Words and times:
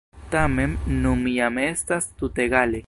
Tamen, 0.35 0.73
nun 1.03 1.21
jam 1.35 1.61
estas 1.67 2.13
tutegale. 2.23 2.79